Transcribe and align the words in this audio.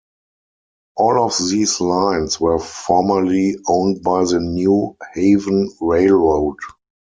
All 0.97 1.23
of 1.23 1.37
these 1.37 1.79
lines 1.79 2.39
were 2.39 2.57
formerly 2.57 3.55
owned 3.67 4.01
by 4.01 4.23
the 4.23 4.39
New 4.39 4.97
Haven 5.13 5.69
Railroad. 5.79 6.57